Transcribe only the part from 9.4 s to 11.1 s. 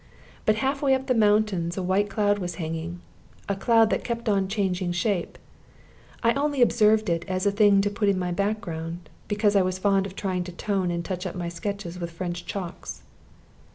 I was fond of trying to tone and